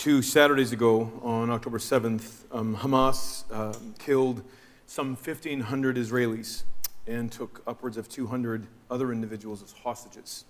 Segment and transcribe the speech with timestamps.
[0.00, 4.42] Two Saturdays ago, on October 7th, um, Hamas uh, killed
[4.86, 6.62] some 1,500 Israelis
[7.06, 10.46] and took upwards of 200 other individuals as hostages.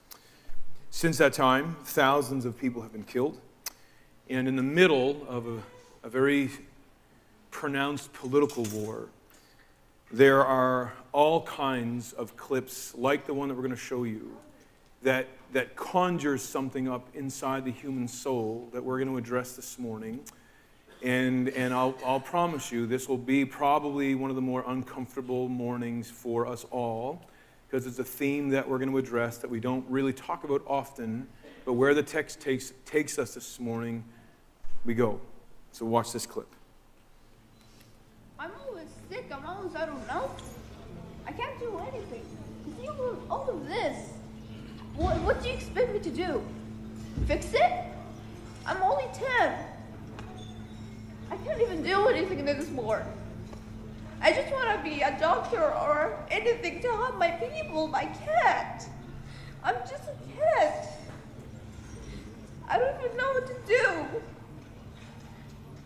[0.91, 3.41] Since that time, thousands of people have been killed.
[4.29, 5.59] And in the middle of a,
[6.05, 6.51] a very
[7.51, 9.09] pronounced political war,
[10.13, 14.31] there are all kinds of clips like the one that we're going to show you
[15.03, 19.79] that, that conjures something up inside the human soul that we're going to address this
[19.79, 20.21] morning.
[21.03, 25.49] And, and I'll, I'll promise you, this will be probably one of the more uncomfortable
[25.49, 27.23] mornings for us all
[27.67, 30.63] because it's a theme that we're going to address that we don't really talk about
[30.67, 31.27] often,
[31.65, 34.05] but where the text takes, takes us this morning,
[34.85, 35.21] we go.
[35.73, 36.49] So watch this clip.
[38.39, 39.27] I'm always sick.
[39.33, 40.31] I'm always I don't know.
[41.27, 42.23] I can't do anything.
[42.77, 44.10] See all of this.
[45.01, 46.43] What, what do you expect me to do?
[47.27, 47.73] Fix it?
[48.67, 49.55] I'm only 10.
[51.31, 53.07] I can't even do anything in this anymore.
[54.21, 57.91] I just want to be a doctor or anything to help my people.
[57.95, 58.83] I can't.
[59.65, 60.73] I'm just a kid.
[62.69, 64.21] I don't even know what to do.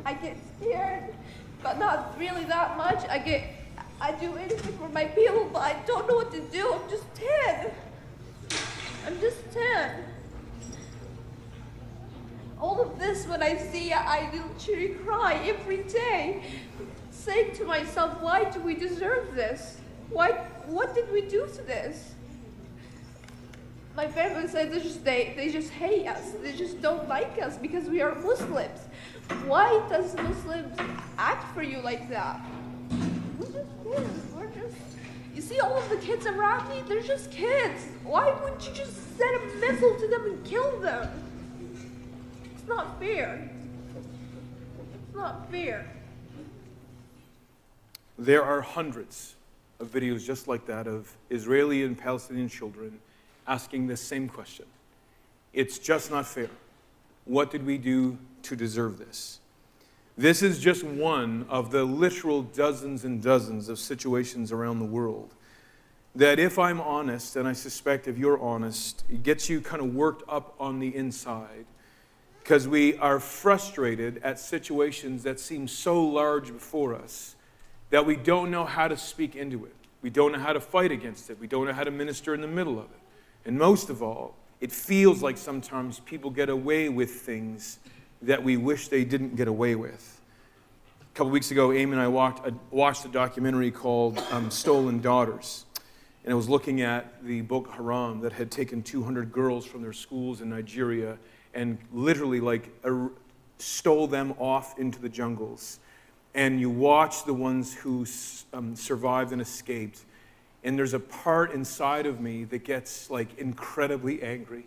[0.04, 1.14] I get scared,
[1.62, 3.08] but not really that much.
[3.08, 3.44] I get,
[4.00, 6.72] I do anything for my people, but I don't know what to do.
[6.72, 7.70] I'm just 10.
[9.06, 10.04] I'm just 10.
[12.60, 16.42] All of this, when I see, I literally cry every day,
[17.10, 19.78] saying to myself, why do we deserve this?
[20.08, 20.30] Why,
[20.66, 22.14] what did we do to this?
[23.94, 26.32] My family said they just, they, they just hate us.
[26.42, 28.80] They just don't like us because we are Muslims.
[29.46, 30.76] Why does Muslims
[31.18, 32.40] act for you like that?
[33.38, 34.32] We're just kids.
[34.34, 34.76] We're just
[35.33, 36.82] you see all of the kids around me?
[36.88, 37.86] They're just kids.
[38.02, 41.08] Why wouldn't you just send a missile to them and kill them?
[42.54, 43.50] It's not fair.
[43.96, 45.86] It's not fair.
[48.18, 49.34] There are hundreds
[49.80, 52.98] of videos just like that of Israeli and Palestinian children
[53.46, 54.66] asking the same question.
[55.52, 56.50] It's just not fair.
[57.26, 59.40] What did we do to deserve this?
[60.16, 65.34] This is just one of the literal dozens and dozens of situations around the world
[66.16, 69.94] that, if I'm honest, and I suspect if you're honest, it gets you kind of
[69.94, 71.66] worked up on the inside
[72.42, 77.36] because we are frustrated at situations that seem so large before us
[77.90, 79.74] that we don't know how to speak into it.
[80.02, 81.40] We don't know how to fight against it.
[81.40, 83.00] We don't know how to minister in the middle of it.
[83.46, 87.78] And most of all, it feels like sometimes people get away with things
[88.22, 90.20] that we wish they didn't get away with.
[91.00, 95.00] A couple weeks ago, Amy and I walked, uh, watched a documentary called um, Stolen
[95.00, 95.64] Daughters.
[96.24, 99.92] And I was looking at the Boko Haram that had taken 200 girls from their
[99.92, 101.18] schools in Nigeria
[101.52, 103.08] and literally like uh,
[103.58, 105.80] stole them off into the jungles.
[106.34, 108.06] And you watch the ones who
[108.52, 110.04] um, survived and escaped.
[110.64, 114.66] And there's a part inside of me that gets like incredibly angry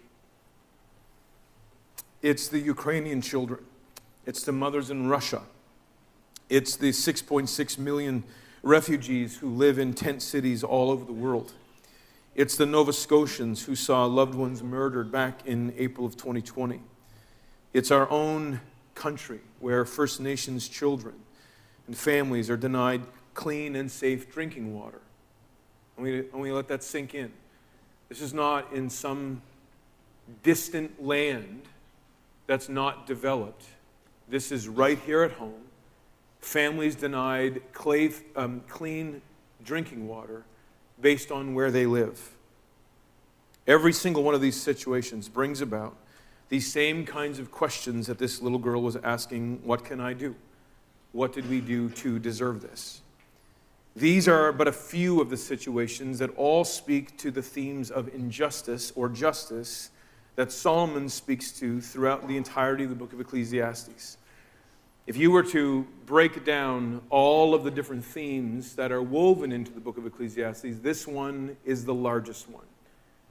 [2.21, 3.63] it's the Ukrainian children.
[4.25, 5.43] It's the mothers in Russia.
[6.49, 8.23] It's the 6.6 million
[8.63, 11.53] refugees who live in tent cities all over the world.
[12.35, 16.79] It's the Nova Scotians who saw loved ones murdered back in April of 2020.
[17.73, 18.61] It's our own
[18.93, 21.15] country where First Nations children
[21.87, 23.01] and families are denied
[23.33, 25.01] clean and safe drinking water.
[25.95, 27.31] And we, and we let that sink in.
[28.09, 29.41] This is not in some
[30.43, 31.63] distant land
[32.45, 33.65] that's not developed.
[34.29, 35.66] This is right here at home.
[36.47, 37.61] Families denied
[38.37, 39.21] um, clean
[39.65, 40.45] drinking water
[41.01, 42.37] based on where they live.
[43.67, 45.97] Every single one of these situations brings about
[46.47, 50.35] these same kinds of questions that this little girl was asking What can I do?
[51.11, 53.01] What did we do to deserve this?
[53.93, 58.07] These are but a few of the situations that all speak to the themes of
[58.15, 59.89] injustice or justice
[60.37, 64.17] that Solomon speaks to throughout the entirety of the book of Ecclesiastes.
[65.07, 69.71] If you were to break down all of the different themes that are woven into
[69.71, 72.65] the book of Ecclesiastes, this one is the largest one.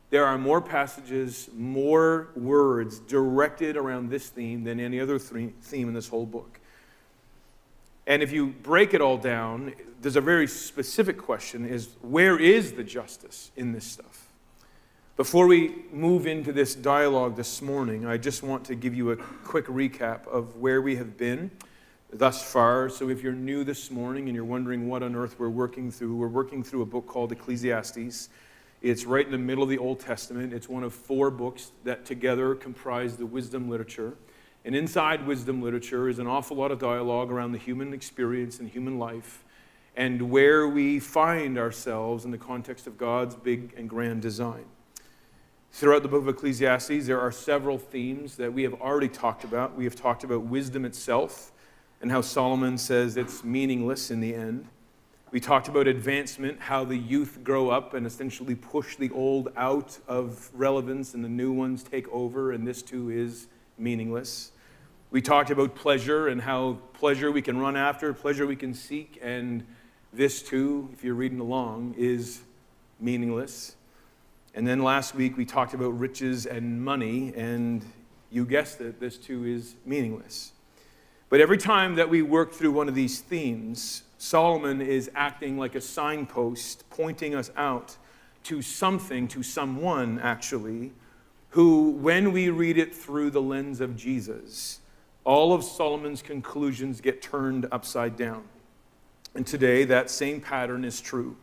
[0.09, 5.93] There are more passages, more words directed around this theme than any other theme in
[5.93, 6.61] this whole book.
[8.07, 12.73] And if you break it all down, there's a very specific question is where is
[12.73, 14.29] the justice in this stuff?
[15.19, 19.17] Before we move into this dialogue this morning, I just want to give you a
[19.17, 21.51] quick recap of where we have been
[22.19, 22.89] thus far.
[22.89, 26.17] So, if you're new this morning and you're wondering what on earth we're working through,
[26.17, 28.29] we're working through a book called Ecclesiastes.
[28.83, 30.53] It's right in the middle of the Old Testament.
[30.53, 34.15] It's one of four books that together comprise the wisdom literature.
[34.65, 38.69] And inside wisdom literature is an awful lot of dialogue around the human experience and
[38.69, 39.45] human life
[39.97, 44.67] and where we find ourselves in the context of God's big and grand design.
[45.73, 49.75] Throughout the book of Ecclesiastes, there are several themes that we have already talked about.
[49.75, 51.53] We have talked about wisdom itself
[52.01, 54.69] and how Solomon says it's meaningless in the end.
[55.33, 59.99] We talked about advancement, how the youth grow up and essentially push the old out
[60.07, 64.53] of relevance and the new ones take over, and this too is meaningless.
[65.11, 69.19] We talked about pleasure and how pleasure we can run after, pleasure we can seek,
[69.21, 69.67] and
[70.13, 72.41] this too, if you're reading along, is
[73.01, 73.77] meaningless.
[74.55, 77.85] And then last week we talked about riches and money, and
[78.31, 80.53] you guessed it, this too is meaningless.
[81.29, 85.75] But every time that we work through one of these themes, Solomon is acting like
[85.75, 87.97] a signpost, pointing us out
[88.45, 90.93] to something, to someone actually,
[91.51, 94.81] who, when we read it through the lens of Jesus,
[95.25, 98.45] all of Solomon's conclusions get turned upside down.
[99.35, 101.37] And today, that same pattern is true.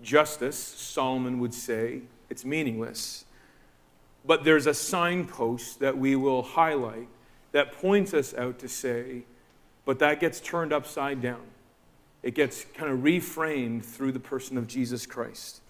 [0.00, 3.24] Justice, Solomon would say, it's meaningless.
[4.24, 7.08] But there's a signpost that we will highlight
[7.56, 9.24] that points us out to say,
[9.86, 11.40] but that gets turned upside down.
[12.22, 15.62] It gets kind of reframed through the person of Jesus Christ.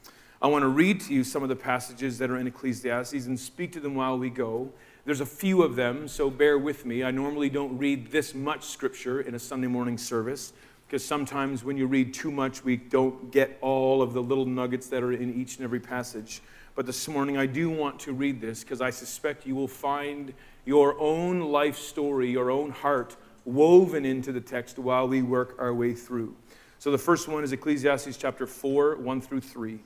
[0.42, 3.38] I want to read to you some of the passages that are in Ecclesiastes and
[3.38, 4.72] speak to them while we go.
[5.04, 7.04] There's a few of them, so bear with me.
[7.04, 10.54] I normally don't read this much scripture in a Sunday morning service
[10.88, 14.88] because sometimes when you read too much, we don't get all of the little nuggets
[14.88, 16.42] that are in each and every passage.
[16.74, 20.34] But this morning, I do want to read this because I suspect you will find
[20.66, 23.16] your own life story, your own heart
[23.46, 26.34] woven into the text while we work our way through.
[26.78, 29.78] So the first one is Ecclesiastes chapter 4, 1 through 3.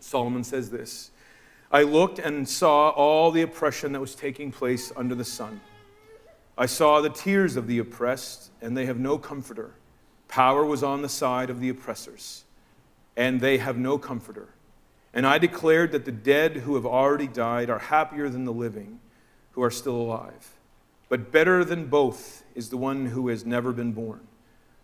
[0.00, 1.12] Solomon says this
[1.70, 5.60] I looked and saw all the oppression that was taking place under the sun.
[6.58, 9.74] I saw the tears of the oppressed, and they have no comforter.
[10.28, 12.44] Power was on the side of the oppressors,
[13.16, 14.48] and they have no comforter.
[15.12, 19.00] And I declared that the dead who have already died are happier than the living
[19.54, 20.54] who are still alive.
[21.08, 24.20] But better than both is the one who has never been born,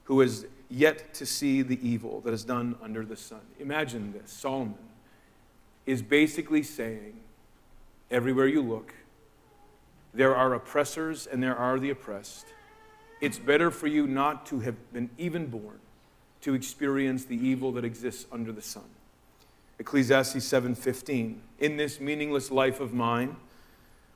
[0.04, 3.40] who has yet to see the evil that is done under the sun.
[3.58, 4.78] Imagine this Solomon
[5.86, 7.18] is basically saying,
[8.10, 8.94] everywhere you look,
[10.14, 12.46] there are oppressors and there are the oppressed.
[13.20, 15.78] It's better for you not to have been even born
[16.42, 18.88] to experience the evil that exists under the sun.
[19.78, 23.36] Ecclesiastes 7:15 In this meaningless life of mine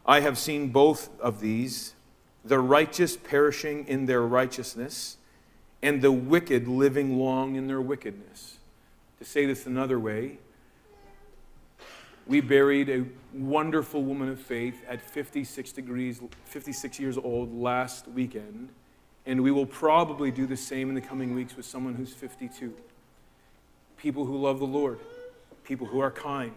[0.06, 1.94] I have seen both of these
[2.44, 5.16] the righteous perishing in their righteousness
[5.82, 8.58] and the wicked living long in their wickedness.
[9.18, 10.38] To say this another way,
[12.26, 18.70] we buried a wonderful woman of faith at 56 degrees 56 years old last weekend
[19.26, 22.74] and we will probably do the same in the coming weeks with someone who's 52.
[23.96, 24.98] People who love the Lord,
[25.64, 26.54] people who are kind,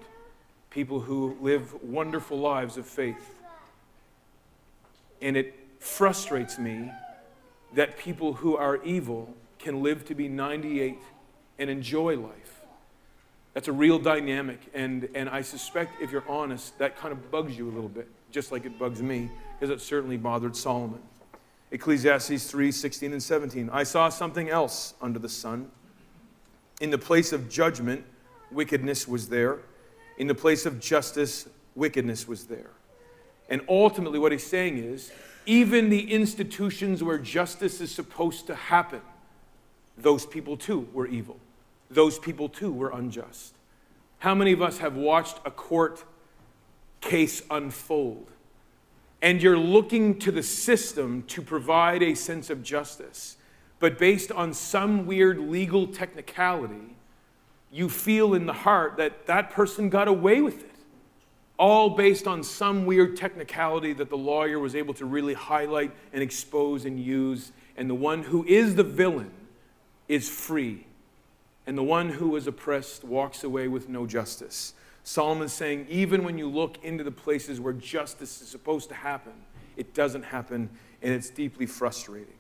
[0.70, 3.36] people who live wonderful lives of faith.
[5.22, 6.92] And it frustrates me
[7.74, 10.98] that people who are evil can live to be 98
[11.60, 12.62] and enjoy life.
[13.54, 14.60] That's a real dynamic.
[14.74, 18.08] And, and I suspect, if you're honest, that kind of bugs you a little bit,
[18.32, 21.02] just like it bugs me, because it certainly bothered Solomon.
[21.72, 23.70] Ecclesiastes 3 16 and 17.
[23.74, 25.72] I saw something else under the sun.
[26.80, 28.06] In the place of judgment,
[28.52, 29.60] wickedness was there.
[30.18, 32.70] In the place of justice, wickedness was there.
[33.50, 35.12] And ultimately, what he's saying is
[35.46, 39.02] even the institutions where justice is supposed to happen,
[39.98, 41.40] those people too were evil.
[41.90, 43.56] Those people too were unjust.
[44.20, 46.04] How many of us have watched a court
[47.00, 48.32] case unfold?
[49.22, 53.38] and you're looking to the system to provide a sense of justice,
[53.80, 56.96] but based on some weird legal technicality,
[57.72, 60.72] you feel in the heart that that person got away with it.
[61.58, 66.22] All based on some weird technicality that the lawyer was able to really highlight and
[66.22, 67.52] expose and use.
[67.76, 69.32] And the one who is the villain
[70.08, 70.86] is free.
[71.66, 74.74] And the one who is oppressed walks away with no justice.
[75.04, 79.34] Solomon's saying, even when you look into the places where justice is supposed to happen,
[79.78, 80.70] it doesn't happen,
[81.02, 82.34] and it's deeply frustrating.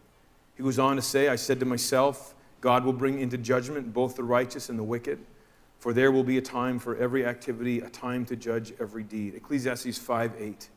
[0.56, 4.16] He goes on to say, I said to myself, God will bring into judgment both
[4.16, 5.20] the righteous and the wicked,
[5.80, 9.36] for there will be a time for every activity, a time to judge every deed.
[9.36, 10.70] Ecclesiastes 5 8.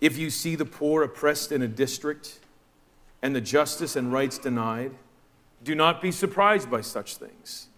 [0.00, 2.40] If you see the poor oppressed in a district
[3.22, 4.92] and the justice and rights denied,
[5.64, 7.68] do not be surprised by such things.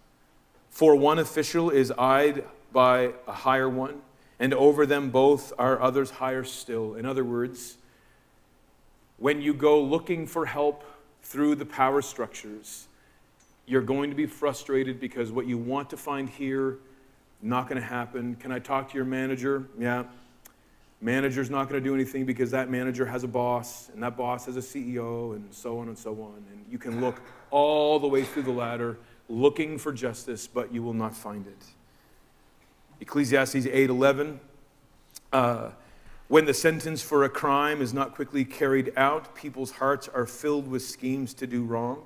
[0.69, 4.03] For one official is eyed by a higher one,
[4.39, 6.95] and over them both are others higher still.
[6.95, 7.79] In other words,
[9.17, 10.85] When you go looking for help
[11.23, 12.87] through the power structures,
[13.69, 16.79] you're going to be frustrated because what you want to find here,
[17.43, 18.35] not going to happen.
[18.37, 19.69] Can I talk to your manager?
[19.79, 20.05] Yeah.
[21.01, 24.47] Manager's not going to do anything because that manager has a boss, and that boss
[24.47, 26.43] has a CEO, and so on and so on.
[26.51, 27.21] And you can look
[27.51, 28.99] all the way through the ladder
[29.29, 31.65] looking for justice, but you will not find it.
[33.01, 34.41] Ecclesiastes 8:11.
[35.33, 35.71] Uh,
[36.27, 40.69] when the sentence for a crime is not quickly carried out, people's hearts are filled
[40.69, 42.03] with schemes to do wrong.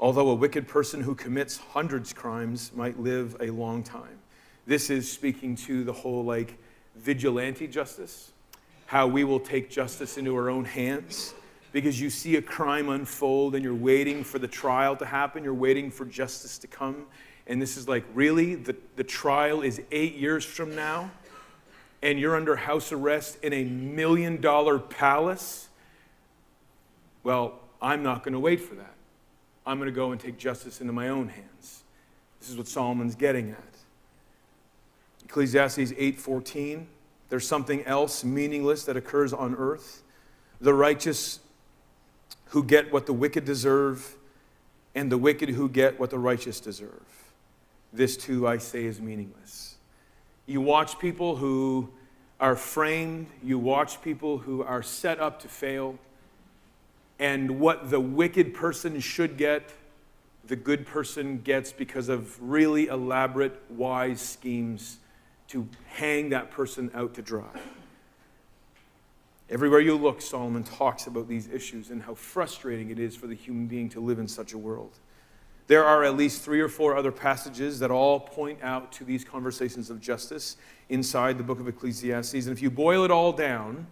[0.00, 4.18] Although a wicked person who commits hundreds crimes might live a long time.
[4.66, 6.56] This is speaking to the whole like
[6.96, 8.32] vigilante justice,
[8.86, 11.34] how we will take justice into our own hands
[11.72, 15.54] because you see a crime unfold and you're waiting for the trial to happen, you're
[15.54, 17.06] waiting for justice to come.
[17.46, 18.54] And this is like, really?
[18.54, 21.10] The, the trial is eight years from now?
[22.02, 25.68] and you're under house arrest in a million dollar palace,
[27.22, 28.94] well, I'm not going to wait for that.
[29.68, 31.82] I'm going to go and take justice into my own hands.
[32.40, 33.74] This is what Solomon's getting at.
[35.26, 36.86] Ecclesiastes 8:14,
[37.28, 40.02] there's something else meaningless that occurs on earth.
[40.58, 41.40] The righteous
[42.46, 44.16] who get what the wicked deserve,
[44.94, 47.34] and the wicked who get what the righteous deserve.
[47.92, 49.76] This too I say is meaningless.
[50.46, 51.90] You watch people who
[52.40, 55.98] are framed, you watch people who are set up to fail,
[57.18, 59.72] and what the wicked person should get,
[60.46, 64.98] the good person gets because of really elaborate, wise schemes
[65.48, 67.60] to hang that person out to dry.
[69.50, 73.34] Everywhere you look, Solomon talks about these issues and how frustrating it is for the
[73.34, 74.92] human being to live in such a world.
[75.68, 79.24] There are at least three or four other passages that all point out to these
[79.24, 80.56] conversations of justice
[80.88, 82.46] inside the book of Ecclesiastes.
[82.46, 83.86] And if you boil it all down,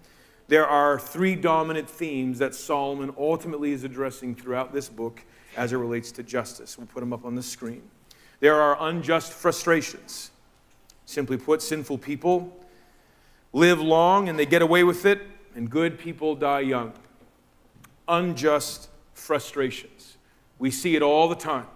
[0.49, 5.25] there are three dominant themes that Solomon ultimately is addressing throughout this book
[5.57, 6.79] as it relates to justice.
[6.79, 7.83] We'll put them up on the screen.
[8.41, 10.31] There are unjust frustrations.
[11.05, 12.57] Simply put, sinful people
[13.53, 15.23] live long and they get away with it,
[15.55, 16.93] and good people die young.
[18.07, 20.19] Unjust frustrations.
[20.59, 21.67] We see it all the time.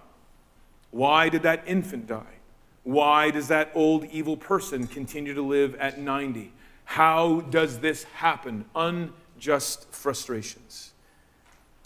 [0.91, 2.35] Why did that infant die?
[2.83, 6.53] Why does that old evil person continue to live at 90?
[6.91, 8.65] How does this happen?
[8.75, 10.91] Unjust frustrations.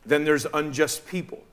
[0.04, 1.44] Then there's unjust people.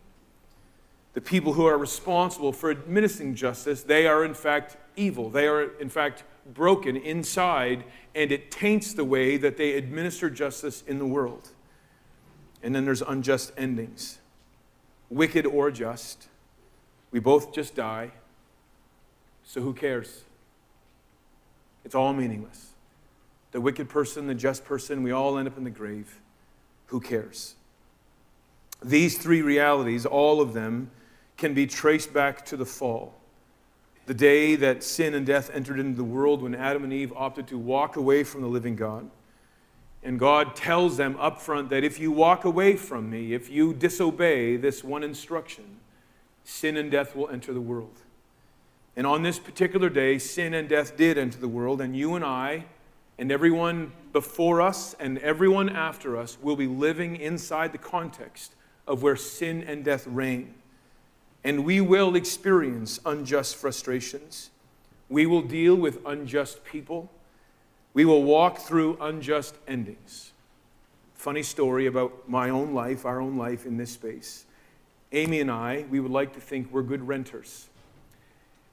[1.13, 5.29] The people who are responsible for administering justice, they are in fact evil.
[5.29, 10.83] They are in fact broken inside, and it taints the way that they administer justice
[10.87, 11.51] in the world.
[12.63, 14.19] And then there's unjust endings
[15.11, 16.29] wicked or just.
[17.11, 18.13] We both just die.
[19.45, 20.25] So who cares?
[21.85, 22.72] It's all meaningless.
[23.53, 26.21] The wicked person, the just person, we all end up in the grave.
[26.87, 27.55] Who cares?
[28.83, 30.91] These three realities, all of them,
[31.37, 33.15] can be traced back to the fall.
[34.07, 37.47] The day that sin and death entered into the world when Adam and Eve opted
[37.49, 39.09] to walk away from the living God.
[40.03, 43.73] And God tells them up front that if you walk away from me, if you
[43.73, 45.79] disobey this one instruction,
[46.43, 48.01] sin and death will enter the world.
[48.97, 52.25] And on this particular day, sin and death did enter the world, and you and
[52.25, 52.65] I,
[53.19, 58.55] and everyone before us and everyone after us, will be living inside the context
[58.87, 60.55] of where sin and death reign.
[61.45, 64.51] And we will experience unjust frustrations.
[65.09, 67.11] We will deal with unjust people.
[67.95, 70.33] We will walk through unjust endings.
[71.15, 74.45] Funny story about my own life, our own life in this space.
[75.13, 77.69] Amy and I, we would like to think we're good renters.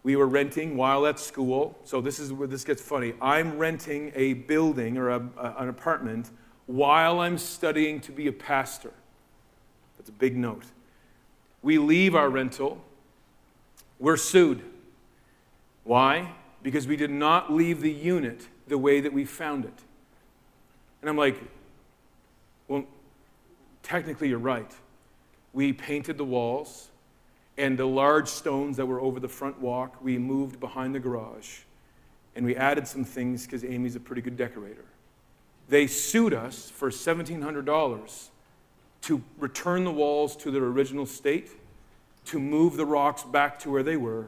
[0.03, 3.13] We were renting while at school, so this is where this gets funny.
[3.21, 6.31] I'm renting a building or a, a, an apartment
[6.67, 8.93] while I'm studying to be a pastor.
[9.97, 10.63] That's a big note.
[11.61, 12.81] We leave our rental,
[13.99, 14.61] we're sued.
[15.83, 16.33] Why?
[16.63, 19.73] Because we did not leave the unit the way that we found it.
[21.01, 21.41] And I'm like,
[22.67, 22.85] well,
[23.83, 24.71] technically, you're right.
[25.51, 26.88] We painted the walls,
[27.59, 31.59] and the large stones that were over the front walk, we moved behind the garage,
[32.35, 34.85] and we added some things because Amy's a pretty good decorator.
[35.67, 38.29] They sued us for $1,700
[39.01, 41.51] to return the walls to their original state,
[42.25, 44.27] to move the rocks back to where they were,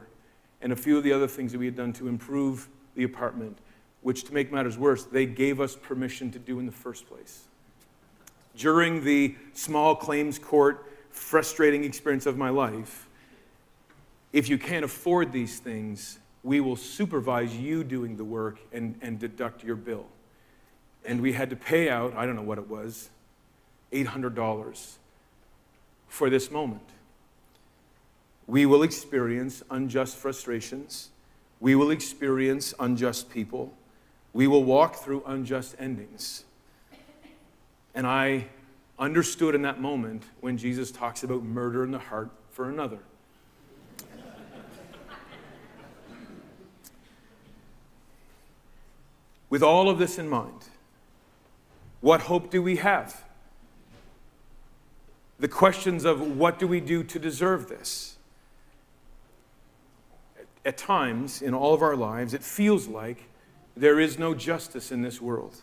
[0.60, 3.58] and a few of the other things that we had done to improve the apartment
[4.02, 7.44] which, to make matters worse, they gave us permission to do in the first place.
[8.56, 13.08] During the small claims court frustrating experience of my life,
[14.32, 19.18] if you can't afford these things, we will supervise you doing the work and, and
[19.18, 20.06] deduct your bill.
[21.04, 23.10] And we had to pay out, I don't know what it was,
[23.92, 24.94] $800
[26.08, 26.82] for this moment.
[28.46, 31.10] We will experience unjust frustrations.
[31.60, 33.72] We will experience unjust people.
[34.32, 36.44] We will walk through unjust endings.
[37.94, 38.46] And I
[38.98, 42.98] understood in that moment when Jesus talks about murder in the heart for another.
[49.52, 50.64] With all of this in mind,
[52.00, 53.22] what hope do we have?
[55.38, 58.16] The questions of what do we do to deserve this?
[60.64, 63.24] At times in all of our lives, it feels like
[63.76, 65.56] there is no justice in this world.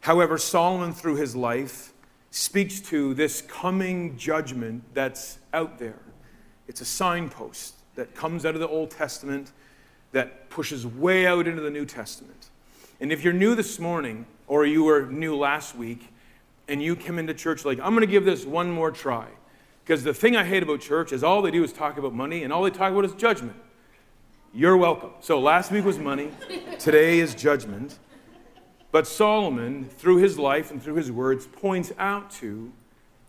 [0.00, 1.92] However, Solomon, through his life,
[2.32, 6.00] speaks to this coming judgment that's out there.
[6.66, 9.52] It's a signpost that comes out of the Old Testament
[10.10, 12.50] that pushes way out into the New Testament.
[13.00, 16.12] And if you're new this morning, or you were new last week,
[16.68, 19.26] and you come into church like, I'm going to give this one more try.
[19.82, 22.44] Because the thing I hate about church is all they do is talk about money,
[22.44, 23.56] and all they talk about is judgment.
[24.52, 25.10] You're welcome.
[25.20, 26.30] So last week was money,
[26.78, 27.98] today is judgment.
[28.92, 32.72] But Solomon, through his life and through his words, points out to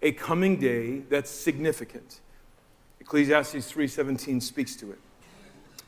[0.02, 2.20] a coming day that's significant.
[3.00, 5.00] Ecclesiastes 3:17 speaks to it.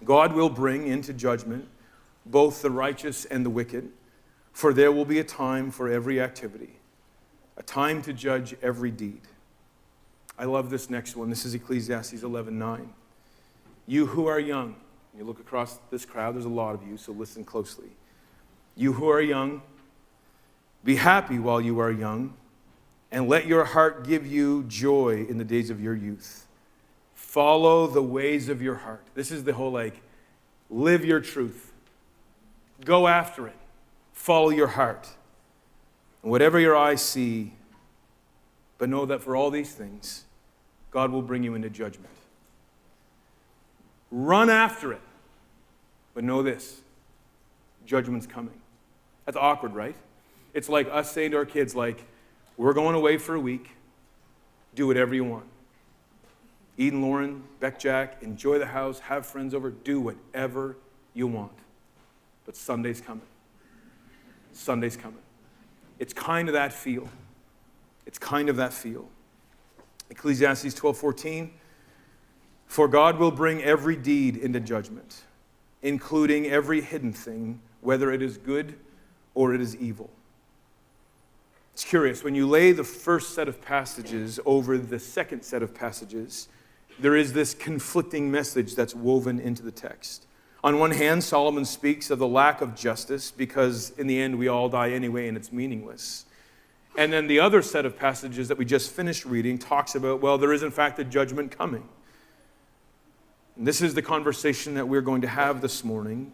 [0.04, 1.68] God will bring into judgment
[2.26, 3.90] both the righteous and the wicked,
[4.52, 6.80] for there will be a time for every activity,
[7.58, 9.22] a time to judge every deed.
[10.38, 11.30] I love this next one.
[11.30, 12.94] This is Ecclesiastes 11:9.
[13.86, 14.76] You who are young,
[15.18, 17.90] you look across this crowd, there's a lot of you, so listen closely.
[18.76, 19.62] You who are young,
[20.84, 22.34] be happy while you are young,
[23.12, 26.48] and let your heart give you joy in the days of your youth.
[27.14, 29.06] Follow the ways of your heart.
[29.14, 30.02] This is the whole like,
[30.70, 31.73] live your truth.
[32.84, 33.56] Go after it.
[34.14, 35.10] Follow your heart.
[36.22, 37.54] And whatever your eyes see,
[38.78, 40.26] but know that for all these things,
[40.92, 42.14] God will bring you into judgment.
[44.12, 45.02] Run after it.
[46.14, 46.82] But know this
[47.86, 48.62] judgment's coming.
[49.26, 49.96] That's awkward, right?
[50.54, 52.06] It's like us saying to our kids, like,
[52.58, 53.72] we're going away for a week.
[54.76, 55.46] Do whatever you want.
[56.78, 60.78] Eden, Lauren, Beck Jack, enjoy the house, have friends over, do whatever
[61.14, 61.52] you want.
[62.46, 63.28] But Sunday's coming.
[64.52, 65.20] Sunday's coming.
[66.00, 67.10] It's kind of that feel.
[68.06, 69.10] It's kind of that feel.
[70.10, 71.52] Ecclesiastes 12:14
[72.66, 75.24] For God will bring every deed into judgment,
[75.82, 78.78] including every hidden thing, whether it is good
[79.34, 80.10] or it is evil.
[81.74, 85.74] It's curious when you lay the first set of passages over the second set of
[85.74, 86.48] passages,
[87.00, 90.28] there is this conflicting message that's woven into the text.
[90.64, 94.48] On one hand, Solomon speaks of the lack of justice because in the end we
[94.48, 96.26] all die anyway and it's meaningless.
[96.98, 100.38] And then the other set of passages that we just finished reading talks about, well,
[100.38, 101.88] there is in fact a judgment coming.
[103.58, 106.32] And this is the conversation that we're going to have this morning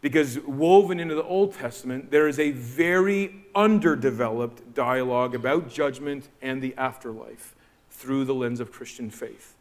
[0.00, 6.62] because woven into the Old Testament, there is a very underdeveloped dialogue about judgment and
[6.62, 7.56] the afterlife
[7.90, 9.56] through the lens of Christian faith.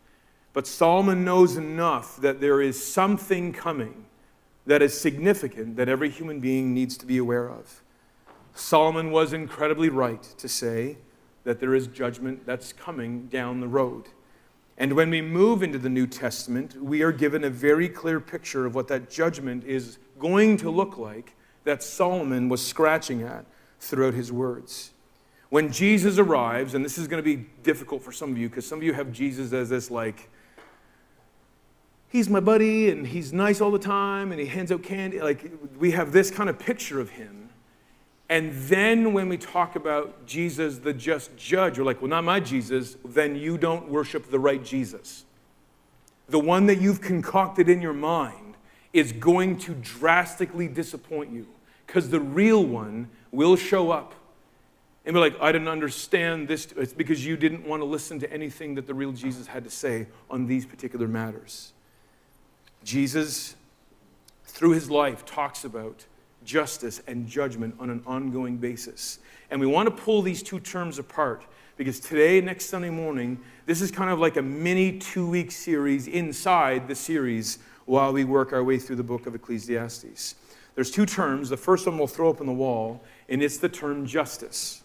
[0.57, 4.05] But Solomon knows enough that there is something coming
[4.65, 7.83] that is significant that every human being needs to be aware of.
[8.55, 10.97] Solomon was incredibly right to say
[11.43, 14.05] that there is judgment that's coming down the road.
[14.79, 18.65] And when we move into the New Testament, we are given a very clear picture
[18.65, 23.45] of what that judgment is going to look like that Solomon was scratching at
[23.79, 24.89] throughout his words.
[25.49, 28.65] When Jesus arrives, and this is going to be difficult for some of you because
[28.65, 30.31] some of you have Jesus as this like
[32.09, 35.21] he's my buddy and he's nice all the time and he hands out candy.
[35.21, 37.49] Like, we have this kind of picture of him.
[38.29, 42.39] And then when we talk about Jesus, the just judge, we're like, well, not my
[42.39, 45.23] Jesus, then you don't worship the right Jesus.
[46.27, 48.55] The one that you've concocted in your mind
[48.91, 51.47] is going to drastically disappoint you
[51.85, 54.13] because the real one will show up
[55.05, 56.67] and be like, I didn't understand this.
[56.75, 59.69] It's because you didn't want to listen to anything that the real Jesus had to
[59.69, 61.71] say on these particular matters.
[62.87, 63.57] Jesus,
[64.45, 66.05] through his life, talks about
[66.45, 69.19] justice and judgment on an ongoing basis.
[69.51, 71.43] And we want to pull these two terms apart
[71.75, 76.07] because today, next Sunday morning, this is kind of like a mini two week series
[76.07, 80.35] inside the series while we work our way through the book of Ecclesiastes.
[80.73, 81.49] There's two terms.
[81.49, 84.81] The first one we'll throw up on the wall, and it's the term justice.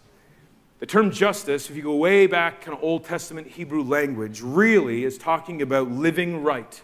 [0.81, 5.05] The term justice, if you go way back, kind of Old Testament Hebrew language, really
[5.05, 6.83] is talking about living right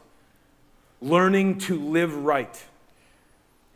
[1.01, 2.65] learning to live right.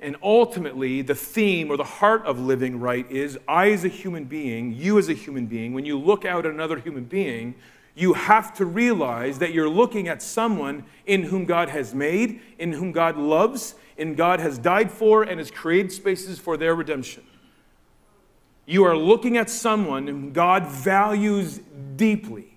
[0.00, 4.24] And ultimately, the theme or the heart of living right is I, as a human
[4.24, 7.54] being, you, as a human being, when you look out at another human being,
[7.94, 12.72] you have to realize that you're looking at someone in whom God has made, in
[12.72, 17.22] whom God loves, in God has died for, and has created spaces for their redemption.
[18.66, 21.60] You are looking at someone whom God values
[21.96, 22.51] deeply.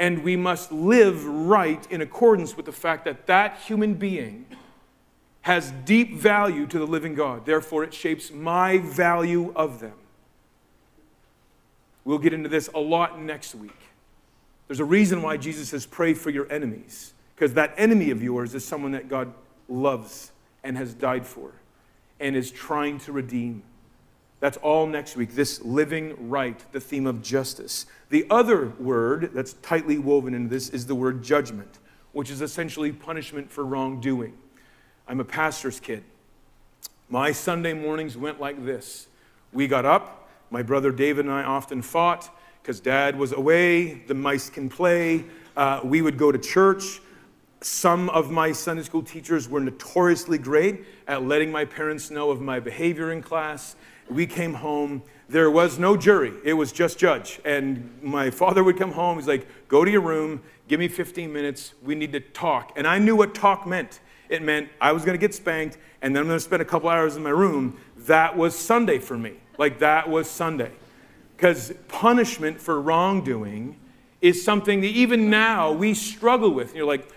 [0.00, 4.46] And we must live right in accordance with the fact that that human being
[5.42, 7.44] has deep value to the living God.
[7.44, 9.92] Therefore, it shapes my value of them.
[12.06, 13.76] We'll get into this a lot next week.
[14.68, 18.54] There's a reason why Jesus says, Pray for your enemies, because that enemy of yours
[18.54, 19.30] is someone that God
[19.68, 20.32] loves
[20.64, 21.52] and has died for
[22.18, 23.64] and is trying to redeem.
[24.40, 25.34] That's all next week.
[25.34, 27.86] This living right, the theme of justice.
[28.08, 31.78] The other word that's tightly woven into this is the word judgment,
[32.12, 34.32] which is essentially punishment for wrongdoing.
[35.06, 36.02] I'm a pastor's kid.
[37.08, 39.08] My Sunday mornings went like this
[39.52, 42.30] we got up, my brother David and I often fought
[42.62, 45.24] because dad was away, the mice can play.
[45.56, 47.00] Uh, we would go to church.
[47.62, 52.40] Some of my Sunday school teachers were notoriously great at letting my parents know of
[52.40, 53.76] my behavior in class
[54.10, 55.02] we came home.
[55.28, 57.40] There was no jury, it was just judge.
[57.44, 59.18] And my father would come home.
[59.18, 61.74] He's like, Go to your room, give me 15 minutes.
[61.82, 62.72] We need to talk.
[62.76, 64.00] And I knew what talk meant.
[64.28, 66.64] It meant I was going to get spanked, and then I'm going to spend a
[66.64, 67.78] couple hours in my room.
[67.98, 69.34] That was Sunday for me.
[69.58, 70.70] Like, that was Sunday.
[71.36, 73.76] Because punishment for wrongdoing
[74.20, 76.68] is something that even now we struggle with.
[76.68, 77.08] And you're like,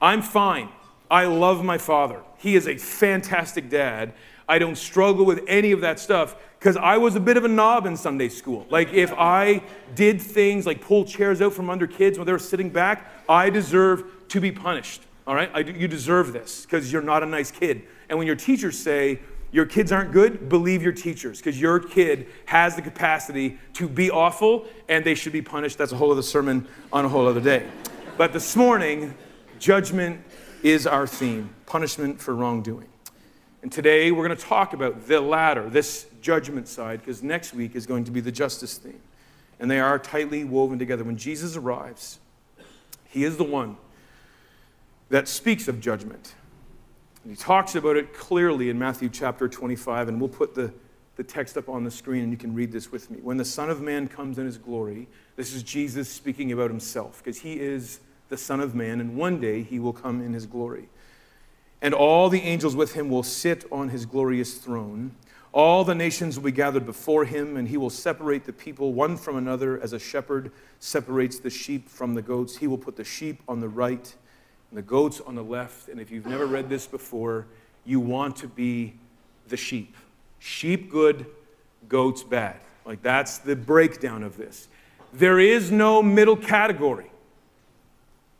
[0.00, 0.68] I'm fine.
[1.10, 2.22] I love my father.
[2.38, 4.12] He is a fantastic dad.
[4.48, 7.48] I don't struggle with any of that stuff because I was a bit of a
[7.48, 8.66] knob in Sunday school.
[8.70, 9.62] Like, if I
[9.94, 13.50] did things like pull chairs out from under kids when they were sitting back, I
[13.50, 15.02] deserve to be punished.
[15.26, 15.50] All right?
[15.52, 17.82] I, you deserve this because you're not a nice kid.
[18.08, 19.20] And when your teachers say,
[19.52, 24.10] your kids aren't good, believe your teachers because your kid has the capacity to be
[24.10, 25.78] awful and they should be punished.
[25.78, 27.66] That's a whole other sermon on a whole other day.
[28.16, 29.14] But this morning,
[29.58, 30.20] judgment
[30.66, 32.88] is our theme punishment for wrongdoing.
[33.62, 37.76] And today we're going to talk about the latter, this judgment side, because next week
[37.76, 39.00] is going to be the justice theme.
[39.60, 41.04] And they are tightly woven together.
[41.04, 42.18] When Jesus arrives,
[43.04, 43.76] he is the one
[45.08, 46.34] that speaks of judgment.
[47.22, 50.72] And he talks about it clearly in Matthew chapter 25, and we'll put the,
[51.14, 53.20] the text up on the screen and you can read this with me.
[53.22, 57.22] When the Son of Man comes in his glory, this is Jesus speaking about himself,
[57.22, 60.46] because he is the Son of Man, and one day he will come in his
[60.46, 60.88] glory
[61.82, 65.14] and all the angels with him will sit on his glorious throne.
[65.52, 69.16] All the nations will be gathered before him, and he will separate the people one
[69.16, 72.56] from another as a shepherd separates the sheep from the goats.
[72.56, 74.14] He will put the sheep on the right
[74.70, 75.88] and the goats on the left.
[75.88, 77.46] And if you've never read this before,
[77.84, 78.94] you want to be
[79.48, 79.96] the sheep.
[80.38, 81.26] Sheep good,
[81.88, 82.56] goats bad.
[82.84, 84.68] Like that's the breakdown of this.
[85.12, 87.10] There is no middle category,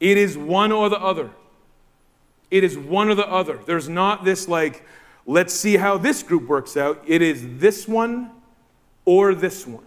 [0.01, 1.31] it is one or the other.
[2.51, 3.59] It is one or the other.
[3.67, 4.85] There's not this like,
[5.27, 7.03] let's see how this group works out.
[7.07, 8.31] It is this one
[9.05, 9.85] or this one.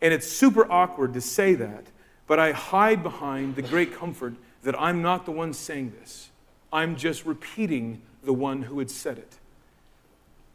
[0.00, 1.86] And it's super awkward to say that,
[2.26, 6.30] but I hide behind the great comfort that I'm not the one saying this.
[6.72, 9.38] I'm just repeating the one who had said it.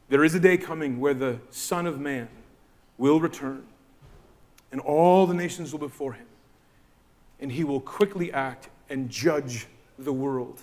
[0.09, 2.27] There is a day coming where the Son of Man
[2.97, 3.63] will return,
[4.71, 6.25] and all the nations will be before him,
[7.43, 9.67] and he will quickly act and judge
[9.99, 10.61] the world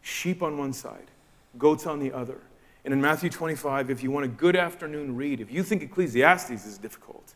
[0.00, 1.10] sheep on one side,
[1.58, 2.38] goats on the other.
[2.84, 6.66] And in Matthew 25, if you want a good afternoon read, if you think Ecclesiastes
[6.66, 7.34] is difficult,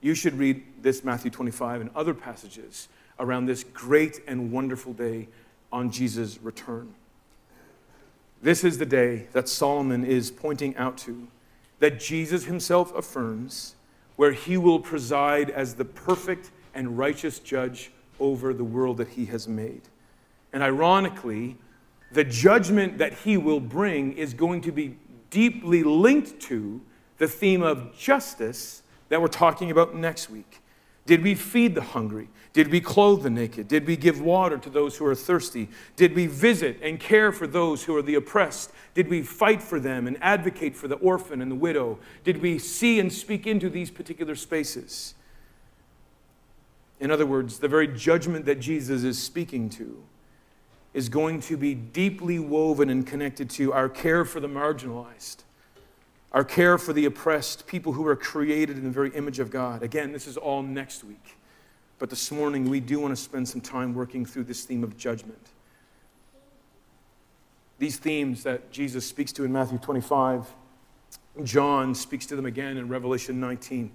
[0.00, 2.88] you should read this Matthew 25 and other passages
[3.20, 5.28] around this great and wonderful day
[5.70, 6.94] on Jesus' return.
[8.42, 11.28] This is the day that Solomon is pointing out to,
[11.80, 13.74] that Jesus himself affirms,
[14.16, 17.90] where he will preside as the perfect and righteous judge
[18.22, 19.82] over the world that he has made.
[20.52, 21.56] And ironically,
[22.12, 24.96] the judgment that he will bring is going to be
[25.30, 26.80] deeply linked to
[27.18, 30.60] the theme of justice that we're talking about next week.
[31.04, 32.28] Did we feed the hungry?
[32.52, 33.66] Did we clothe the naked?
[33.66, 35.68] Did we give water to those who are thirsty?
[35.96, 38.70] Did we visit and care for those who are the oppressed?
[38.94, 41.98] Did we fight for them and advocate for the orphan and the widow?
[42.24, 45.14] Did we see and speak into these particular spaces?
[47.02, 50.04] In other words, the very judgment that Jesus is speaking to
[50.94, 55.38] is going to be deeply woven and connected to our care for the marginalized,
[56.30, 59.82] our care for the oppressed, people who are created in the very image of God.
[59.82, 61.36] Again, this is all next week.
[61.98, 64.96] But this morning, we do want to spend some time working through this theme of
[64.96, 65.48] judgment.
[67.80, 70.46] These themes that Jesus speaks to in Matthew 25,
[71.42, 73.90] John speaks to them again in Revelation 19.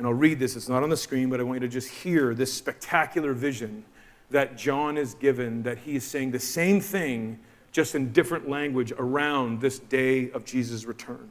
[0.00, 1.90] And I'll read this, it's not on the screen, but I want you to just
[1.90, 3.84] hear this spectacular vision
[4.30, 7.38] that John is given, that he is saying the same thing,
[7.70, 11.28] just in different language, around this day of Jesus' return.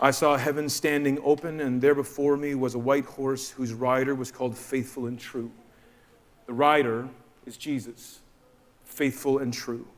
[0.00, 4.14] I saw heaven standing open, and there before me was a white horse whose rider
[4.14, 5.50] was called Faithful and True.
[6.46, 7.08] The rider
[7.46, 8.20] is Jesus,
[8.84, 9.88] faithful and true.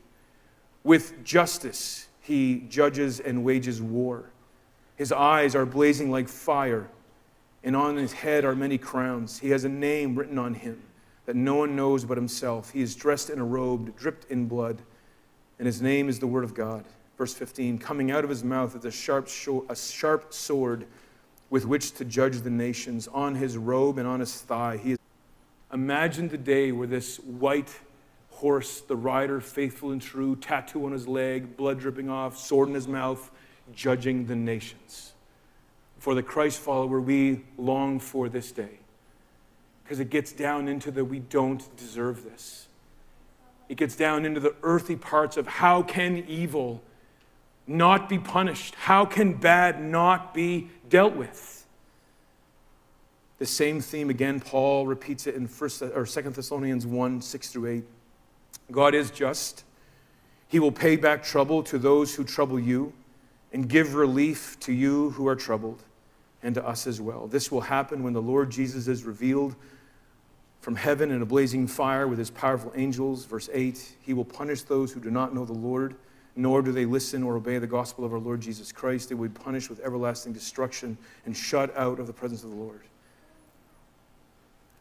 [0.85, 4.31] With justice, he judges and wages war.
[4.97, 6.89] His eyes are blazing like fire,
[7.65, 9.39] and on his head are many crowns.
[9.39, 10.83] He has a name written on him
[11.27, 12.71] that no one knows but himself.
[12.71, 14.81] He is dressed in a robe dripped in blood,
[15.59, 16.85] and his name is the Word of God.
[17.19, 19.29] Verse 15 Coming out of his mouth is a sharp,
[19.69, 20.87] a sharp sword
[21.51, 23.09] with which to judge the nations.
[23.09, 24.99] On his robe and on his thigh, he is.
[25.73, 27.79] Imagine the day where this white
[28.31, 32.75] horse, the rider, faithful and true, tattoo on his leg, blood dripping off, sword in
[32.75, 33.31] his mouth,
[33.75, 35.13] judging the nations.
[35.99, 38.79] For the Christ follower, we long for this day
[39.83, 42.69] because it gets down into the we don't deserve this.
[43.69, 46.83] It gets down into the earthy parts of how can evil
[47.67, 48.75] not be punished?
[48.75, 51.67] How can bad not be dealt with?
[53.39, 57.71] The same theme again, Paul repeats it in First or Second Thessalonians 1 6 through
[57.71, 57.85] 8.
[58.71, 59.65] God is just.
[60.49, 62.93] He will pay back trouble to those who trouble you
[63.53, 65.83] and give relief to you who are troubled
[66.43, 67.27] and to us as well.
[67.27, 69.57] This will happen when the Lord Jesus is revealed
[70.61, 73.25] from heaven in a blazing fire with his powerful angels.
[73.25, 75.95] Verse 8 He will punish those who do not know the Lord,
[76.37, 79.09] nor do they listen or obey the gospel of our Lord Jesus Christ.
[79.09, 80.97] They will be punished with everlasting destruction
[81.27, 82.83] and shut out of the presence of the Lord.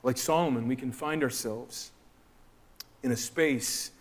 [0.03, 1.91] Like Solomon, we can find ourselves
[3.03, 3.91] in a space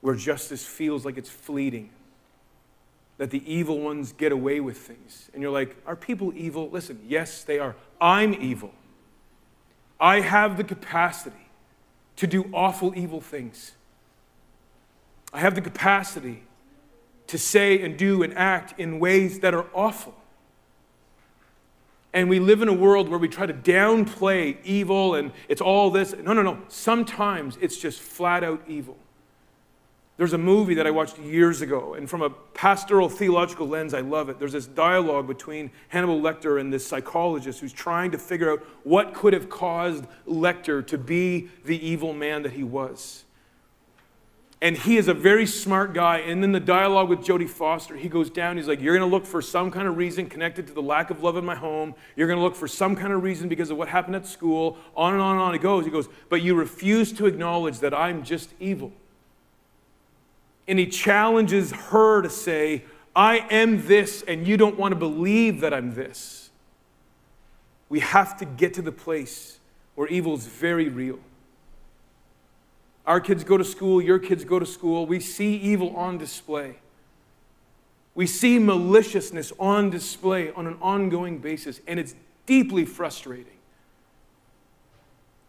[0.00, 1.90] where justice feels like it's fleeting,
[3.18, 5.30] that the evil ones get away with things.
[5.32, 6.68] And you're like, are people evil?
[6.70, 7.76] Listen, yes, they are.
[8.00, 8.72] I'm evil.
[10.00, 11.36] I have the capacity
[12.16, 13.72] to do awful, evil things.
[15.32, 16.44] I have the capacity
[17.28, 20.14] to say and do and act in ways that are awful.
[22.12, 25.90] And we live in a world where we try to downplay evil and it's all
[25.90, 26.14] this.
[26.14, 26.58] No, no, no.
[26.68, 28.96] Sometimes it's just flat out evil.
[30.16, 34.00] There's a movie that I watched years ago, and from a pastoral theological lens, I
[34.00, 34.38] love it.
[34.38, 39.12] There's this dialogue between Hannibal Lecter and this psychologist who's trying to figure out what
[39.12, 43.24] could have caused Lecter to be the evil man that he was.
[44.62, 46.18] And he is a very smart guy.
[46.18, 49.14] And then the dialogue with Jodie Foster, he goes down, he's like, You're going to
[49.14, 51.94] look for some kind of reason connected to the lack of love in my home.
[52.14, 54.78] You're going to look for some kind of reason because of what happened at school.
[54.96, 55.84] On and on and on it goes.
[55.84, 58.92] He goes, But you refuse to acknowledge that I'm just evil.
[60.66, 65.60] And he challenges her to say, I am this, and you don't want to believe
[65.60, 66.50] that I'm this.
[67.88, 69.60] We have to get to the place
[69.94, 71.18] where evil is very real.
[73.06, 75.06] Our kids go to school, your kids go to school.
[75.06, 76.76] We see evil on display.
[78.14, 82.14] We see maliciousness on display on an ongoing basis, and it's
[82.46, 83.58] deeply frustrating.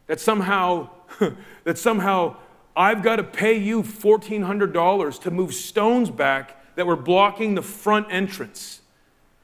[0.08, 0.89] That somehow,
[1.63, 2.38] that somehow
[2.75, 8.07] I've got to pay you $1,400 to move stones back that were blocking the front
[8.09, 8.81] entrance.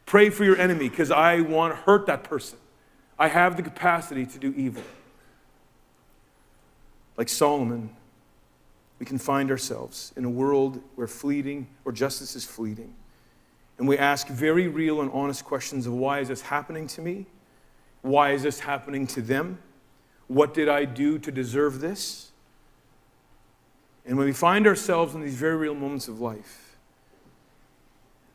[0.06, 2.58] Pray for your enemy because I want to hurt that person.
[3.18, 4.84] I have the capacity to do evil.
[7.16, 7.96] Like Solomon,
[9.00, 12.94] we can find ourselves in a world where fleeting or justice is fleeting.
[13.78, 17.26] And we ask very real and honest questions of why is this happening to me?
[18.02, 19.60] Why is this happening to them?
[20.28, 22.31] What did I do to deserve this?
[24.06, 26.78] And when we find ourselves in these very real moments of life,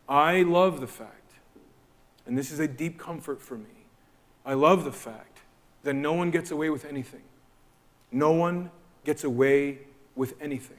[0.08, 1.32] I love the fact,
[2.26, 3.86] and this is a deep comfort for me,
[4.44, 5.38] I love the fact
[5.82, 7.22] that no one gets away with anything.
[8.12, 8.70] No one
[9.04, 9.78] gets away
[10.14, 10.76] with anything.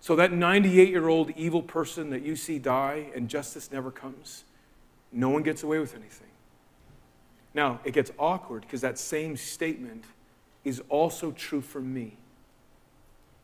[0.00, 4.44] So, that 98 year old evil person that you see die and justice never comes,
[5.12, 6.28] no one gets away with anything.
[7.52, 10.04] Now, it gets awkward because that same statement
[10.64, 12.16] is also true for me.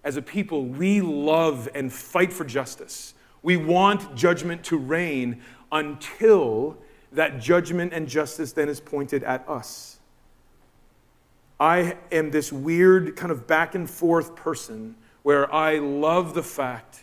[0.07, 3.15] As a people, we love and fight for justice.
[3.43, 5.43] We want judgment to reign
[5.73, 6.79] until
[7.11, 9.99] that judgment and justice then is pointed at us.
[11.59, 17.01] I am this weird kind of back and forth person where I love the fact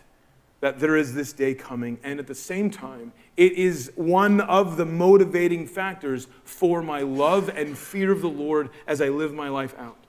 [0.61, 4.77] that there is this day coming, and at the same time, it is one of
[4.77, 9.49] the motivating factors for my love and fear of the Lord as I live my
[9.49, 10.02] life out.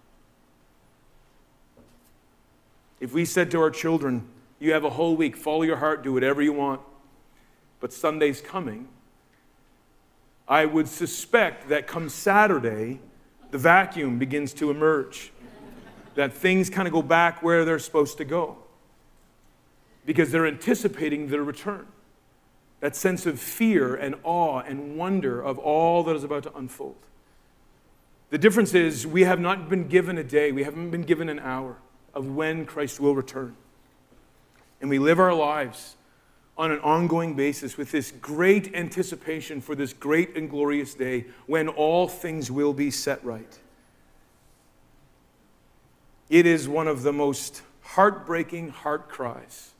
[3.01, 4.29] If we said to our children,
[4.61, 5.37] You have a whole week.
[5.37, 6.81] Follow your heart, do whatever you want.
[7.81, 8.89] But Sunday's coming.
[10.47, 13.01] I would suspect that come Saturday,
[13.51, 15.33] the vacuum begins to emerge,
[16.15, 18.59] that things kind of go back where they're supposed to go
[20.07, 21.87] because they're anticipating their return.
[22.81, 26.97] That sense of fear and awe and wonder of all that is about to unfold.
[28.31, 31.39] The difference is we have not been given a day, we haven't been given an
[31.39, 31.77] hour
[32.15, 33.57] of when Christ will return.
[34.81, 35.97] And we live our lives
[36.57, 41.69] on an ongoing basis with this great anticipation for this great and glorious day when
[41.69, 43.59] all things will be set right.
[46.31, 49.73] It is one of the most heartbreaking heart cries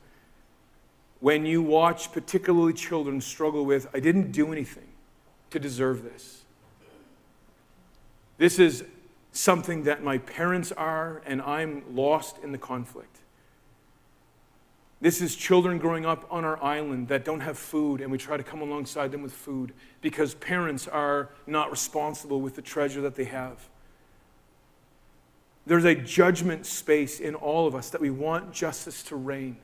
[1.25, 4.89] when you watch particularly children struggle with, I didn't do anything
[5.49, 6.43] to deserve this.
[8.37, 8.85] This is
[9.35, 13.19] something that my parents are, and I'm lost in the conflict.
[15.01, 18.37] This is children growing up on our island that don't have food, and we try
[18.37, 23.17] to come alongside them with food because parents are not responsible with the treasure that
[23.17, 23.69] they have.
[25.67, 29.57] There's a judgment space in all of us that we want justice to reign.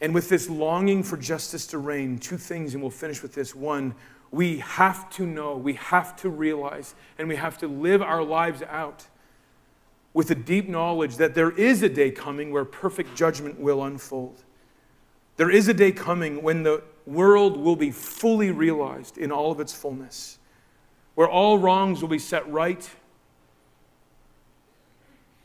[0.00, 3.54] And with this longing for justice to reign, two things, and we'll finish with this.
[3.54, 3.94] One,
[4.36, 8.62] we have to know, we have to realize, and we have to live our lives
[8.68, 9.06] out
[10.12, 14.44] with a deep knowledge that there is a day coming where perfect judgment will unfold.
[15.38, 19.58] There is a day coming when the world will be fully realized in all of
[19.58, 20.38] its fullness,
[21.14, 22.90] where all wrongs will be set right,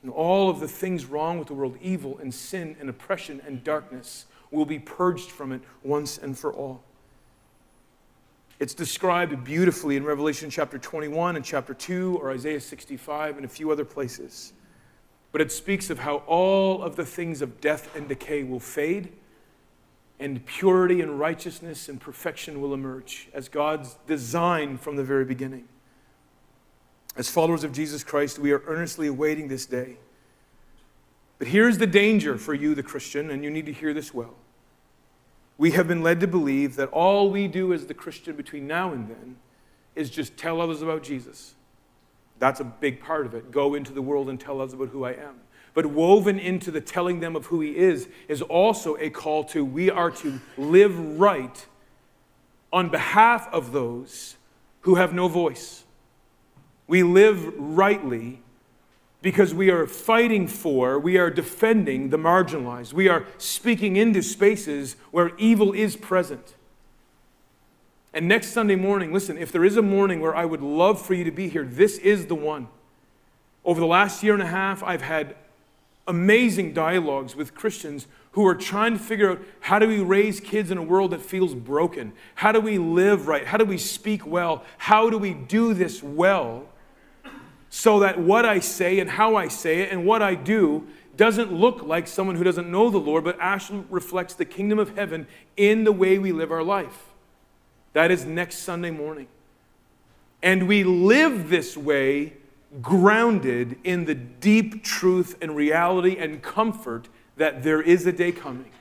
[0.04, 3.64] and all of the things wrong with the world, evil and sin and oppression and
[3.64, 6.84] darkness, will be purged from it once and for all.
[8.62, 13.50] It's described beautifully in Revelation chapter 21 and chapter 2, or Isaiah 65, and a
[13.50, 14.54] few other places.
[15.32, 19.14] But it speaks of how all of the things of death and decay will fade,
[20.20, 25.68] and purity and righteousness and perfection will emerge as God's design from the very beginning.
[27.18, 29.98] As followers of Jesus Christ, we are earnestly awaiting this day.
[31.40, 34.36] But here's the danger for you, the Christian, and you need to hear this well.
[35.62, 38.94] We have been led to believe that all we do as the Christian between now
[38.94, 39.36] and then
[39.96, 41.54] is just tell others about Jesus.
[42.40, 43.52] That's a big part of it.
[43.52, 45.36] Go into the world and tell others about who I am.
[45.76, 49.64] But woven into the telling them of who he is is also a call to
[49.64, 51.68] we are to live right
[52.74, 54.38] on behalf of those
[54.80, 55.84] who have no voice.
[56.88, 58.42] We live rightly
[59.22, 62.94] because we are fighting for, we are defending the marginalized.
[62.94, 66.56] We are speaking into spaces where evil is present.
[68.14, 71.14] And next Sunday morning, listen, if there is a morning where I would love for
[71.14, 72.68] you to be here, this is the one.
[73.64, 75.36] Over the last year and a half, I've had
[76.08, 80.72] amazing dialogues with Christians who are trying to figure out how do we raise kids
[80.72, 82.12] in a world that feels broken?
[82.36, 83.46] How do we live right?
[83.46, 84.64] How do we speak well?
[84.78, 86.68] How do we do this well?
[87.72, 91.54] So that what I say and how I say it and what I do doesn't
[91.54, 95.26] look like someone who doesn't know the Lord, but actually reflects the kingdom of heaven
[95.56, 97.06] in the way we live our life.
[97.94, 99.28] That is next Sunday morning.
[100.44, 102.34] And we live this way
[102.82, 107.08] grounded in the deep truth and reality and comfort
[107.38, 108.72] that there is a day coming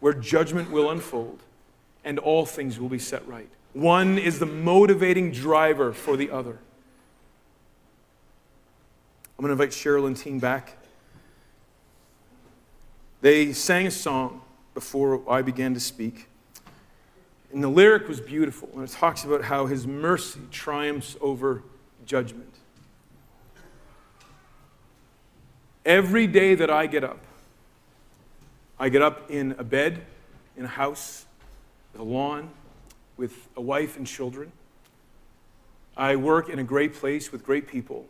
[0.00, 1.40] where judgment will unfold
[2.04, 3.48] and all things will be set right.
[3.72, 6.58] One is the motivating driver for the other.
[9.38, 10.78] I'm going to invite Cheryl and team back.
[13.20, 14.40] They sang a song
[14.72, 16.28] before I began to speak.
[17.52, 18.70] And the lyric was beautiful.
[18.74, 21.62] And it talks about how his mercy triumphs over
[22.06, 22.54] judgment.
[25.84, 27.20] Every day that I get up,
[28.78, 30.02] I get up in a bed,
[30.56, 31.26] in a house,
[31.92, 32.50] with a lawn,
[33.16, 34.50] with a wife and children.
[35.96, 38.06] I work in a great place with great people.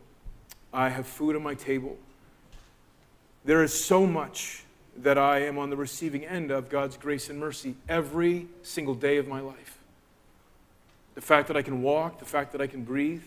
[0.73, 1.97] I have food on my table.
[3.45, 4.63] There is so much
[4.97, 9.17] that I am on the receiving end of God's grace and mercy every single day
[9.17, 9.77] of my life.
[11.15, 13.23] The fact that I can walk, the fact that I can breathe,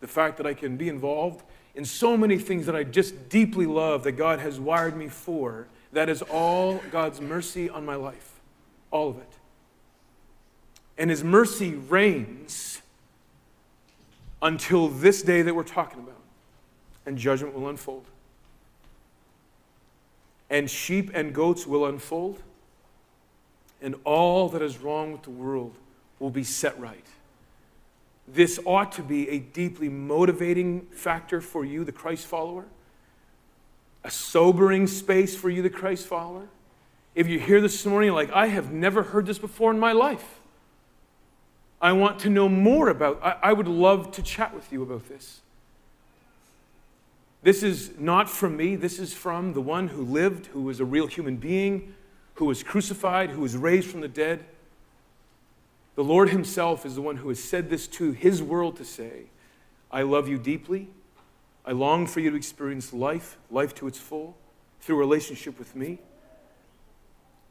[0.00, 1.42] the fact that I can be involved
[1.74, 5.66] in so many things that I just deeply love that God has wired me for,
[5.92, 8.40] that is all God's mercy on my life.
[8.90, 9.32] All of it.
[10.98, 12.82] And His mercy reigns
[14.42, 16.19] until this day that we're talking about
[17.06, 18.04] and judgment will unfold.
[20.48, 22.42] And sheep and goats will unfold,
[23.80, 25.74] and all that is wrong with the world
[26.18, 27.06] will be set right.
[28.26, 32.66] This ought to be a deeply motivating factor for you, the Christ follower,
[34.04, 36.48] a sobering space for you, the Christ follower,
[37.14, 40.40] If you hear this morning, like, I have never heard this before in my life,
[41.80, 45.08] I want to know more about, I, I would love to chat with you about
[45.08, 45.40] this.
[47.42, 50.84] This is not from me, this is from the one who lived, who was a
[50.84, 51.94] real human being,
[52.34, 54.44] who was crucified, who was raised from the dead.
[55.94, 59.24] The Lord Himself is the one who has said this to His world to say,
[59.90, 60.88] I love you deeply.
[61.64, 64.36] I long for you to experience life, life to its full,
[64.80, 65.98] through relationship with me.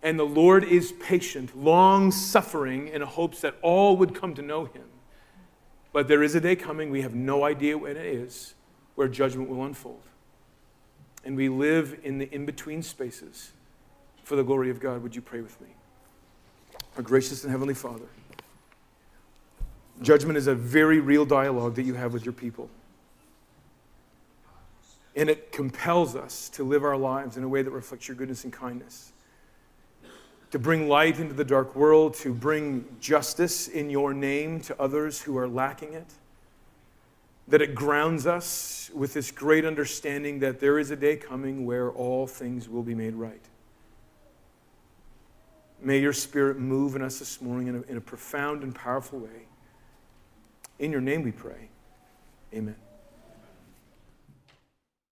[0.01, 4.65] And the Lord is patient, long suffering, in hopes that all would come to know
[4.65, 4.85] Him.
[5.91, 8.53] But there is a day coming, we have no idea when it is,
[8.99, 10.01] where judgment will unfold.
[11.23, 13.53] And we live in the in between spaces
[14.25, 15.01] for the glory of God.
[15.03, 15.69] Would you pray with me?
[16.97, 18.09] Our gracious and heavenly Father,
[20.01, 22.69] judgment is a very real dialogue that you have with your people.
[25.15, 28.43] And it compels us to live our lives in a way that reflects your goodness
[28.43, 29.13] and kindness.
[30.51, 35.21] To bring light into the dark world, to bring justice in your name to others
[35.21, 36.07] who are lacking it.
[37.49, 41.91] That it grounds us with this great understanding that there is a day coming where
[41.91, 43.41] all things will be made right.
[45.81, 49.19] May your spirit move in us this morning in a, in a profound and powerful
[49.19, 49.47] way.
[50.77, 51.69] In your name we pray.
[52.53, 52.75] Amen.